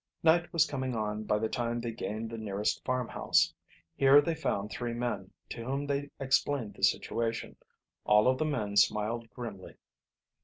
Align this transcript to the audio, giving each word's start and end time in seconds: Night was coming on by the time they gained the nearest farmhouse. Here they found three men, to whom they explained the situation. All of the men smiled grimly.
Night 0.23 0.51
was 0.51 0.65
coming 0.65 0.95
on 0.95 1.25
by 1.25 1.37
the 1.37 1.47
time 1.47 1.79
they 1.79 1.91
gained 1.91 2.31
the 2.31 2.37
nearest 2.39 2.83
farmhouse. 2.83 3.53
Here 3.95 4.19
they 4.19 4.33
found 4.33 4.71
three 4.71 4.95
men, 4.95 5.29
to 5.49 5.63
whom 5.63 5.85
they 5.85 6.09
explained 6.19 6.73
the 6.73 6.83
situation. 6.83 7.55
All 8.03 8.27
of 8.27 8.39
the 8.39 8.45
men 8.45 8.75
smiled 8.77 9.29
grimly. 9.29 9.75